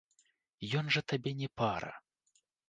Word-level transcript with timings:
Ён 0.79 0.89
жа 0.95 1.01
табе 1.13 1.31
не 1.43 1.49
пара. 1.63 1.93